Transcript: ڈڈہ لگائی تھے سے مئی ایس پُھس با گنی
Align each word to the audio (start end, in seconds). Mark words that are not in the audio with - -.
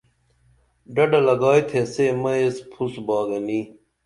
ڈڈہ 0.93 1.19
لگائی 1.27 1.61
تھے 1.69 1.81
سے 1.93 2.05
مئی 2.21 2.39
ایس 2.43 2.57
پُھس 2.71 2.93
با 3.07 3.17
گنی 3.29 3.59